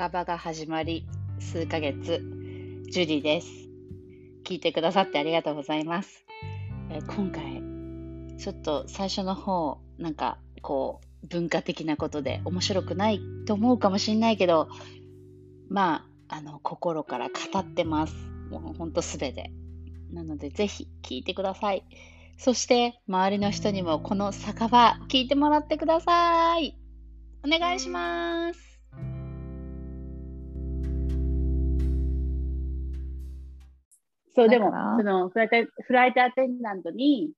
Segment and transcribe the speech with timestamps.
[0.00, 1.06] 酒場が始まり
[1.38, 2.22] 数ヶ月、
[2.90, 3.48] ジュリーです。
[4.46, 6.24] 聞いてくださってありがとうございます。
[6.88, 14.70] えー今回、ちょっと最初の方、なんかこう、文化的なことで面白くないと思うかもしれないけど、
[15.68, 18.14] まあ、あの、心から語ってます。
[18.50, 19.52] もうほんとすべて。
[20.14, 21.84] なので、ぜひ聞いてください。
[22.38, 26.74] そして、周りの人にもこの酒場聞いてもらってください。
[27.44, 28.69] お願いします。
[34.40, 37.32] そう、でもそのフライト、フライトアテンダントに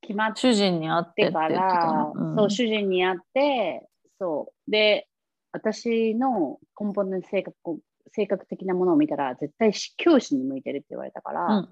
[0.00, 2.32] 決まっ主人に会ってから、の。
[2.32, 3.86] んそう、主人に会って、
[4.18, 4.70] そう。
[4.70, 5.06] で、
[5.52, 7.54] 私の根本の性格、
[8.10, 11.68] 性格的なものを見たら、絶対教師に向いてるって言われたから、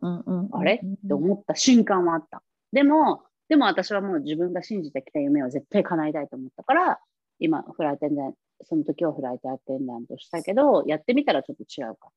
[0.53, 0.75] あれ？
[0.75, 0.78] っ
[1.09, 2.42] て思った瞬間はあった。
[2.73, 7.01] でも、でも私はもう自分が信じてきた夢を絶対叶えたいと思ったから、
[7.41, 12.11] 今、フライトアテンダント、その時はフライトアテンダントしたけど、やってみたらちょっと違うか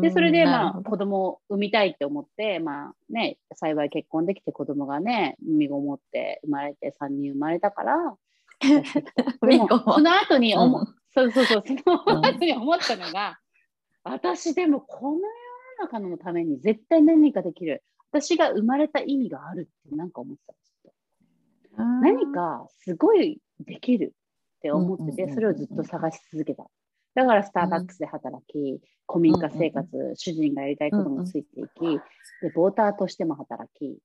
[0.00, 8.16] で、それで、まあ、子供を産みたいって思って、まあね、幸い結婚できて子供がね、身ごもって生まれて3人生まれたから、
[9.46, 13.38] でもその後に思、うんそうそうそう、 そのうん後に思ったのが、
[14.02, 15.28] 私でもこの世の
[15.80, 17.82] 中のために絶対何かできる。
[18.10, 21.84] 私が生まれた意味があるってなんか思ってたんですよ。
[22.02, 24.14] 何かすごいできる
[24.58, 26.66] って思ってて、うんうんうんうんそれをずっと探し続けた。
[27.16, 28.78] だからスターバックスで働き、
[29.08, 32.00] 古民家生活、主人がやりたいこともついていき、
[32.42, 33.98] レポーターとしても働き、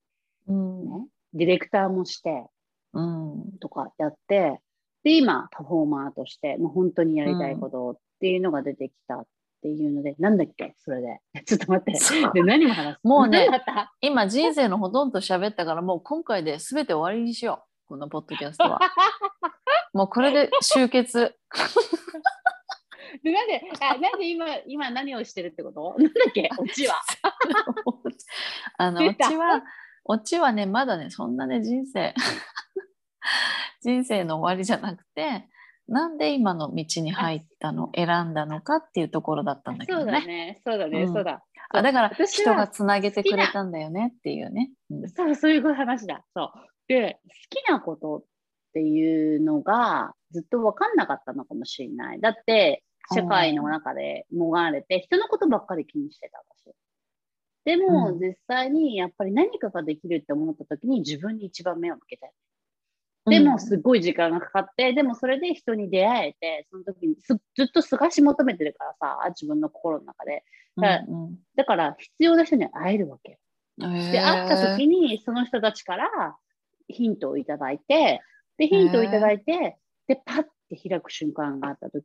[0.48, 0.84] うん。
[0.86, 2.46] ね、ディレクターもして
[2.94, 3.58] うん。
[3.60, 4.60] とかやって、
[5.04, 9.26] で、今、パフォーマーとして、もう本当にやりたいことっていうのが出てきたっ
[9.60, 11.20] ていうので、なんだっけ、それで。
[11.44, 11.92] ちょっと待って。
[12.32, 12.94] で、何も話？
[12.94, 13.46] すもうね
[14.00, 17.88] 今人生のほとんど喋ったからもう今回で全て終わりにしよう。
[17.88, 18.80] このポッドキャストは。
[19.92, 21.34] もうこれで終結
[23.22, 25.94] で なんで、あなんで今、今何をしてるってこと？
[26.00, 27.00] なんだっけ、オチは。
[28.78, 29.62] あのオチは
[30.04, 32.14] オチはねまだねそんなね人生。
[33.82, 35.48] 人生の終わりじゃなくて
[35.88, 37.90] なんで今の道に入ったの？
[37.94, 41.12] 選んだのかっていうところだったんだけそうどねだね、そうだね、うん。
[41.12, 41.42] そうだ。
[41.74, 45.08] あだから人がつなげてくれたんだよねっていうね、うん。
[45.08, 46.24] そう、そういう話だ。
[46.34, 46.52] そう。
[46.88, 47.30] で、好
[47.64, 48.24] きなことっ
[48.74, 52.20] ていうのがずっと分かんなかったのかもしれない。
[52.20, 52.82] だって、
[53.14, 56.74] 社会の中でもがれて、人のことばっかり気にしてた私。
[57.64, 62.32] でも、うん実際にやっぱり何かができるって思った時に自分に一番目を向けたよ。
[63.26, 70.44] でも、すっごい時間がかかって、でもそれで人に出会えて、その時にすずっと探し求めてるからさ、自分の心の中で。
[70.76, 73.38] だうんだから、必要な人に会えるわけよ。
[73.78, 76.36] うんで、会った時に、その人たちから
[76.88, 78.22] ヒントをいただいて、
[78.58, 82.04] で、ヒントをいただいて、で、パッて開く瞬間があった時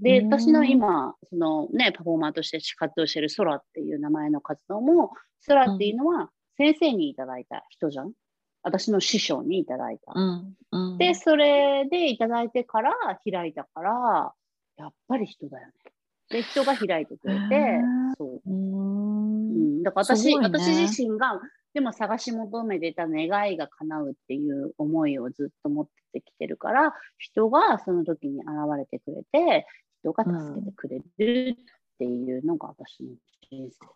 [0.00, 0.26] で、うん。
[0.26, 5.12] 私の今、そのね、パフォーマーとして活動してる空っていう名前の活動も、
[5.46, 8.12] 空っていうのは先生にいただいた人じゃん。
[8.62, 10.12] 私の師匠にいただいた。
[10.14, 10.54] うん。
[10.72, 10.98] うん。
[10.98, 12.92] で、それでいただいてから
[13.30, 14.32] 開いたから、
[14.76, 15.72] やっぱり人だよね。
[16.30, 17.80] で、人が開いてくれて
[18.18, 18.42] そう。
[18.46, 19.78] うん。
[19.80, 20.42] ん、だから私,、ね。
[20.42, 21.40] 私自身が
[21.74, 28.48] でも探し求めてた願いが叶うっていう思いをずっと持ってきてるから人がその時に現
[28.78, 29.66] れてくれて
[30.00, 31.56] 人が助けてくれるっ
[31.98, 33.10] ていうのが私の
[33.50, 33.86] 人生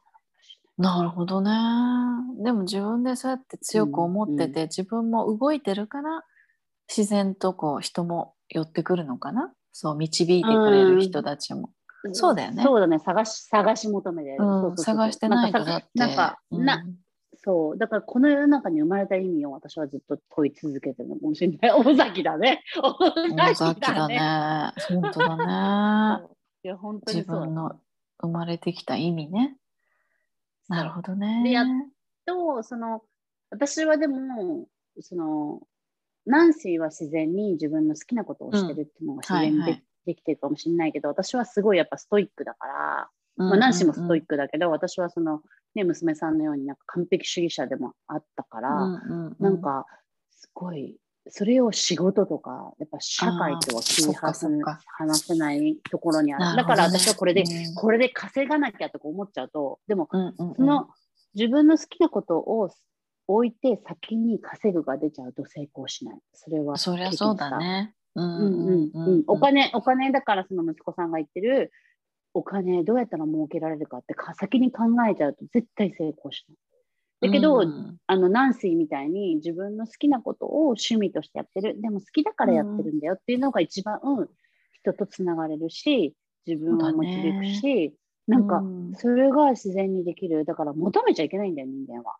[0.78, 1.50] なるほどね。
[2.42, 6.24] でも自分でそうやって強く思ってて、自分も動いてるから
[6.88, 9.52] 自然とこう人も寄ってくるのかな？
[9.72, 11.70] そう導いてくれる人たちも。
[12.12, 12.62] そうだよね。
[12.62, 12.98] そうだね。
[12.98, 14.48] 探し探し求めてる、うん。
[14.48, 15.86] そうそうそう探してないとだって。
[15.94, 16.64] なんかうん。
[16.64, 16.82] な
[17.44, 17.78] そう。
[17.78, 21.16] だからこの世の中に生まれた意味を私はずっと問い続けてるの。
[21.16, 22.62] かもしれない尾崎だね。
[22.82, 24.72] 尾大崎だね。
[24.88, 26.26] 本当だね。
[26.64, 27.40] いや本当に自そう。
[27.40, 27.80] だ分の
[28.20, 29.56] 生まれてきた意味ね。
[30.68, 31.42] なるほどね。
[31.44, 31.66] でやっ
[32.26, 33.02] とその
[33.50, 34.68] 私はでも
[35.00, 35.60] その
[36.24, 39.84] ナンシーは自然に自分の好きなことをしてるっていうのが自然にで,、はいはい。
[40.06, 45.40] できてるかもしれないけど私はすごいやっぱストイックだから、うんまあ、ナンシーもストイッックだけど、私はその、
[45.74, 49.00] ね、娘さんのようになんか完璧主義者でもあったから、
[49.38, 49.86] なんか
[50.30, 50.96] すごい
[51.28, 56.56] それを仕事とかやっぱ社会とは切り離せないところにある。
[56.56, 57.74] だから私はこれで、うん。
[57.74, 60.08] これで稼がなきゃとか思っちゃうとでも
[60.56, 60.88] その
[61.34, 62.70] 自分の好きなことを
[63.28, 66.18] 置いて先に稼ぐが出ちゃうと成功しない。
[66.34, 67.94] それはそりゃそうだね。
[69.26, 71.70] お金、お金だからその息子さんが言ってる、
[72.34, 76.58] お金どうやったら儲けられるかってか先に考えちゃうと絶対成功しない。
[77.22, 84.00] だけど、うんあのナンシーみたいに自分の好きなことを趣味としてやってるでも好きだからやってるんだよっていうのが一番、
[84.72, 86.14] 人とつながれるし、
[86.46, 87.92] 自分を導くし、ね、
[88.26, 88.62] なんか、
[88.96, 90.44] それが自然にできる。
[90.44, 92.16] だから求めちゃいけないんだよ、人間は。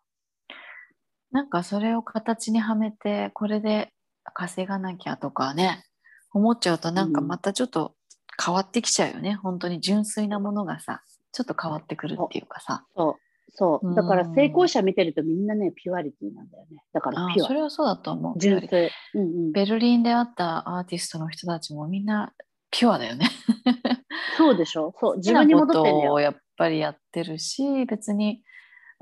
[1.31, 3.91] なんかそれを形にはめて、これで
[4.33, 5.83] 稼がなきゃとかね、
[6.31, 7.95] 思っちゃうとなんかまたちょっと
[8.43, 11.01] 変わってきちゃうよね、うん、本当に純粋なものがさ、
[11.31, 12.85] ちょっと変わってくるっていうかさ。
[12.95, 13.15] そう
[13.55, 13.95] そう。
[13.95, 16.77] だから成功者見てるとみんなね、ピュアリティなんだよね。
[16.91, 17.47] だからピュア。
[17.47, 18.39] それはそうだと思う。
[18.39, 19.51] 純粋、うんうん。
[19.51, 22.33] ベルリンで会ったアーティストの人たちもみんな
[22.71, 23.29] ピュアだよね。
[24.37, 24.93] そうでしょ？
[24.99, 25.17] そう。
[25.17, 26.13] 自分に戻ってんだよ。
[26.13, 28.41] をやっぱりやってるし、別に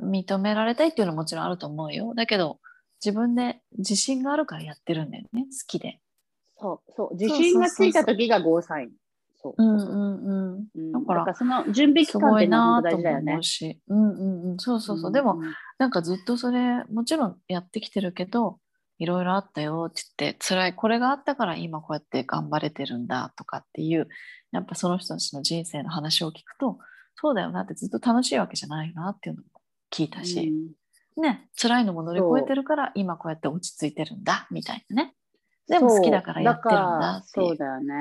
[0.01, 2.13] 認められたいっていうのはもちろんあると思うよ。
[2.13, 2.60] だけど、
[3.04, 5.44] 自分で自信があるからやってるんだよね。
[5.44, 6.01] 好きで。
[6.57, 7.16] そうそう。
[7.16, 8.92] 自信がついた時がゴーサイン。
[9.42, 9.54] そう。
[9.58, 10.92] うんうんうん。
[10.92, 13.40] だから、その準備期間っての大事だよね。
[13.88, 14.58] うんうんうん。
[14.58, 15.12] そうそうそう。
[15.12, 15.42] でも、
[15.78, 18.60] なんかずっとそれ、もちろんやってきてるけど、
[19.00, 24.08] いろいろあったよって言って、辛い、これがあったから今こうやって頑張れてるんだとかっていう、
[24.52, 26.78] やっぱその人たちの人生の話を聞くと、
[27.16, 29.50] そうだよなってずっと楽しいわけじゃないなっていうのも
[29.92, 30.54] 聞いたし、
[31.18, 35.16] うん、ね、辛いのも乗り越えてるから今こうやって落ち着いてるんだみたいなね。
[35.68, 37.28] でも好きだからやってるんだって。
[37.28, 37.94] そうだよね。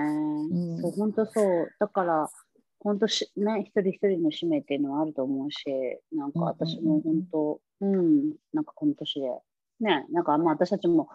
[0.51, 1.69] うん、そう本当そう。
[1.79, 2.31] だから
[2.81, 5.65] 本当しね一人一人の使命っていうのはあると思うし、
[6.13, 9.29] なんか私も本当、うん、うん、なんかこの年で
[9.81, 11.09] ね、なんかまあ私たちも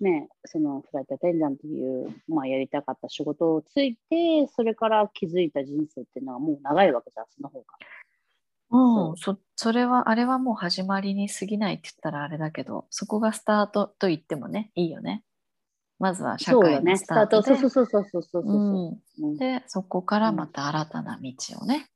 [0.00, 7.64] ね、そのフライトアテンダントという、まあ、やりたかった仕事をついて、それから気づいた人生っていうのはもう長いわけじゃん、その方が。
[8.70, 15.24] うん、そそれは、あれはもう始まりに過ぎないって言ったらあれだけど、そこがスタートと言ってもね、いいよね。
[15.98, 18.92] まずは社会のスタートで、ね、そうそうそうそうそうそう、
[19.22, 19.26] う。
[19.32, 21.88] ん、で、そこからまた新たな道をね。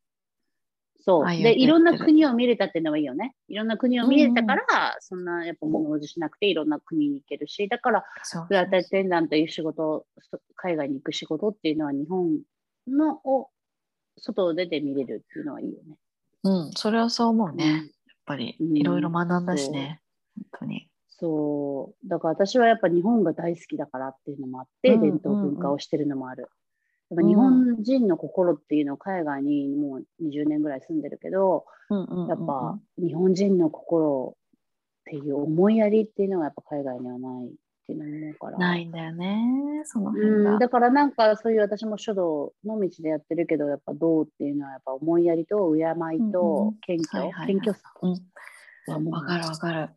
[1.04, 1.26] そう。
[1.26, 3.34] で、いろんな国を見れたっていうのはいいよね。
[3.48, 4.66] いろんな国を見れたから、うん、
[5.00, 8.04] そんなやっぱ物おじしなくていろんな国に行けるし、だから、
[8.48, 10.06] フライトテンダンという仕事、
[10.56, 12.38] 海外に行く仕事っていうのは日本
[12.88, 13.50] のを
[14.18, 15.96] 外を出て見れるっていうのはいいよね。
[16.44, 17.66] うん、それはそう思うね。
[17.66, 17.84] やっ
[18.24, 20.00] ぱり、いろいろ学んだしね、
[20.36, 20.88] うん、本当に。
[21.22, 22.08] そう。
[22.08, 26.48] だから私はやっぱ日本が大好きだからっていうのもあって、伝統文化をしてるのもある。
[27.10, 31.64] やっぱ日本人の心っていうのを海外にもう20年ぐらい住んでるけど、
[32.28, 37.50] やっぱ日本人の心っていう思いやりっていうのはやっぱ海外にはないっ
[37.86, 38.58] ていうのを思うから。
[38.58, 45.82] ないんだよね、その辺うん、だからなんかそういう私も書道の道でやってるけど、やっぱ道っていうのはやっぱ思いやりと敬
[46.16, 47.92] いと謙虚、謙虚さ。
[48.88, 49.90] わ、うん、かるわかる。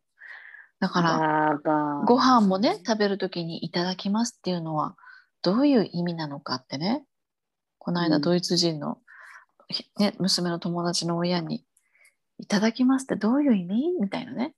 [0.86, 4.96] だからご飯もね食べる時に「いただきます」っていうのは
[5.42, 7.04] どういう意味なのかってね。
[7.80, 9.00] この間ドイツ人の、
[10.00, 11.66] ね、娘の友達の親に
[12.38, 14.54] 「いただきます」ってどういう意味みたいなね。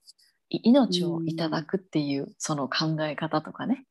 [0.50, 3.86] 命をいただくっていうその考え方とかね。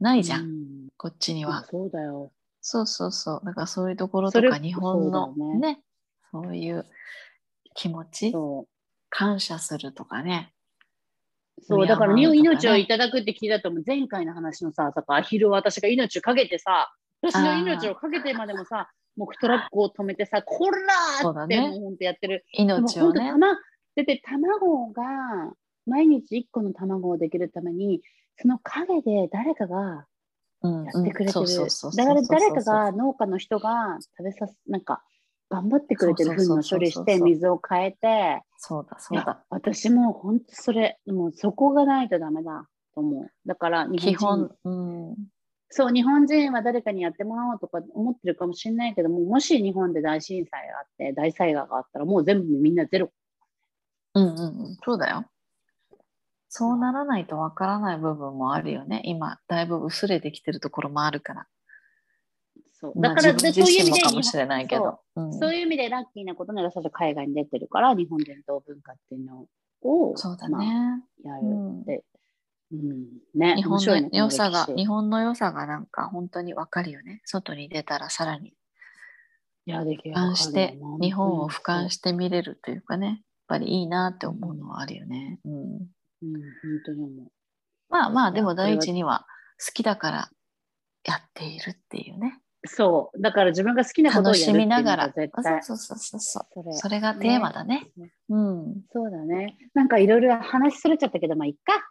[0.00, 1.64] ないじゃん、ん、こっちには。
[1.70, 2.32] そうだよ。
[2.60, 3.42] そうそうそう。
[3.44, 5.58] だからそういうところとか日本のね。
[5.58, 5.82] ね。
[6.32, 6.86] そういう
[7.74, 8.34] 気持ち。
[9.12, 10.51] 感謝するとかね
[11.60, 13.82] そう、だから命をいただくって聞いたと思う。
[13.86, 22.44] 前回の話のさ、さアヒル私が命をかけてさ、私の命をかけてまでもさ、もうトラックを止めてさ、こらーってもう本当やってる。
[22.52, 23.32] 命をね。
[23.94, 25.02] だって卵が、
[25.86, 28.02] 毎日1個の卵をできるために、
[28.36, 30.06] その陰で誰かが
[30.62, 31.46] やってくれてる。
[31.96, 35.02] だから誰かが農家の人が食べさす、なんか、
[35.52, 38.42] 頑張ってくれてる糞の処理して水を変えて。
[38.56, 39.44] そうだそうだ。
[39.50, 43.30] 私も本当それもうそこがないとダメだと思う。
[43.44, 45.16] だから日本うん、
[45.68, 53.12] そう日本人は誰かにやってもらおうとか思ってるかもしれないけどももし日本で大震災があって大災害があったらもう全部みんなゼロ。
[54.14, 54.78] うんうんうん。
[54.82, 55.26] そうだよ。
[56.48, 59.02] そうならないとわからない部分もあるよね。
[59.04, 61.46] 今だいぶ薄れてきてるところもあるから
[62.82, 69.46] そうだから、そういう意味でかもしれないけど、うん、そういう意味でラッキーなことなら、最初海外に出てるから、日本伝統文化っていうの
[69.82, 70.56] を、そうだね、
[71.22, 71.46] まあ、やる
[71.82, 72.04] って、
[72.72, 77.22] うん、うん、ね、日本の良さが、日本の良さがなんか本当にわかるよね。
[77.24, 78.48] 外に出たらさらに。
[79.66, 80.16] いや、できる。
[80.16, 85.38] 俯瞰して、日本を俯瞰して見れるというかね、やっぱりいいなって思うのはあるよね。
[85.44, 85.52] うん。
[85.52, 85.90] うん、本
[86.84, 87.32] 当に思う。
[87.90, 89.24] まあまあ、でも第一には
[89.64, 90.30] 好きだから
[91.04, 92.40] やっているっていうね。
[92.64, 93.20] そう。
[93.20, 95.62] だから自分が好きなことをやるっていうのが絶対。
[95.62, 96.72] そうそうそうそうそれ。
[96.72, 97.90] それがテーマだね。
[97.96, 98.82] ねうん。
[98.92, 99.56] そうだね。
[99.74, 101.90] なんかいろいろ話すれちゃったけど、まあいっか。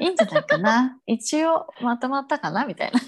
[0.00, 1.00] いいんじゃないかな。
[1.06, 3.00] 一応まとまったかなみたいな。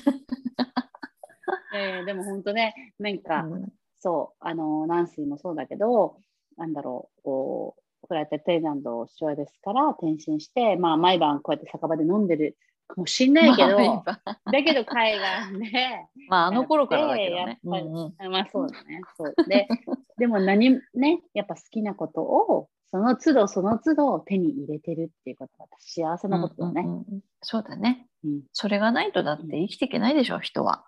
[1.74, 6.20] えー、でも本当ね、なんか、うん、そう、あの、ナンシーもそうだけど、
[6.56, 12.56] なんだろう、こう、フライトテイランド父親ですから転身して、まあ、毎晩こうやって酒場で飲んでる
[12.96, 17.60] もしんないけど、まあだけど海岸で、 まああの頃からだけどやっね。
[17.68, 19.00] ぱりうんうんまあそうだね。
[19.16, 19.68] そうで
[20.18, 26.82] でも何ね、やっぱ好きなことを、その都度その都度手に入れてるっていうことが幸せなことだね。
[26.82, 28.08] うんうんうんそうだね。
[28.24, 30.84] うんそれがないとだって生きていけないでしょ、人は。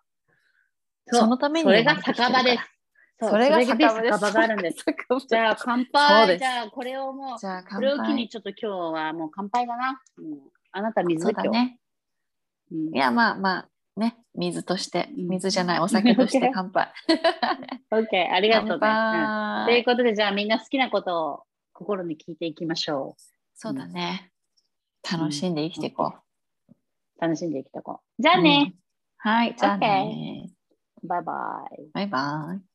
[1.07, 2.64] そのためにそれが酒場です。
[3.23, 4.19] それがで酒場です。
[4.19, 4.85] 酒場があるんです。
[5.28, 6.38] じゃあ乾杯。
[6.38, 8.28] じゃあこれをもう、これを機に杯。
[8.28, 10.00] ちょっと今日はもう乾杯だな。
[10.16, 10.38] もう
[10.73, 11.42] あなた水だ。
[11.45, 11.80] ね。
[12.73, 13.69] うんいや、まあまあ、
[14.00, 16.93] ね、水として、うん水じゃない、お酒として 乾杯。
[17.91, 18.75] OK、ありがとうね。
[18.75, 23.17] うん乾杯ということで、じゃあみんな好きなことを心に聞いていきましょ
[23.55, 24.33] そうだね。
[25.11, 26.73] 楽しんで生きていこう。
[26.73, 26.75] う。
[27.21, 28.23] 楽しんでいきたこう。
[28.23, 28.75] じゃあね、
[29.19, 30.50] はい、じゃあね。
[31.03, 31.91] バイバイ。
[31.93, 32.70] バイバイ。